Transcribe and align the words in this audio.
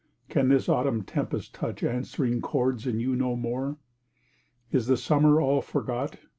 Can 0.29 0.47
this 0.49 0.67
autumn 0.67 1.03
tempest 1.03 1.53
touch 1.53 1.83
Answering 1.83 2.41
chords 2.41 2.87
in 2.87 2.99
you 2.99 3.15
no 3.15 3.35
more? 3.35 3.77
Is 4.71 4.87
the 4.87 4.97
summer 4.97 5.39
all 5.39 5.61
forgot? 5.61 6.15